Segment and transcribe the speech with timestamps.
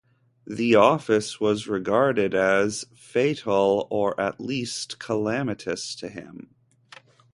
[0.47, 6.55] The office was regarded as fatal, or at least calamitous to him.